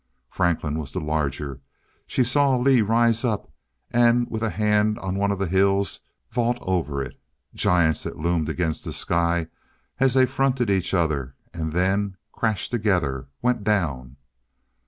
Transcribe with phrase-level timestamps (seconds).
[0.31, 1.61] Franklin was the larger.
[2.07, 3.51] She saw Lee rise up,
[3.91, 5.99] and with a hand on one of the hills,
[6.31, 7.19] vault over it.
[7.53, 9.45] Giants that loomed against the sky
[9.99, 14.15] as they fronted each other and then crashed together, went down.